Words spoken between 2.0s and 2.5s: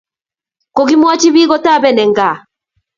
en kaa